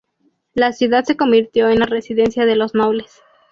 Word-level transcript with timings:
La 0.55 0.73
ciudad 0.73 1.03
se 1.05 1.15
convirtió 1.15 1.69
en 1.69 1.77
la 1.81 1.85
"residencia 1.85 2.47
de 2.47 2.55
los 2.55 2.73
nobles". 2.73 3.21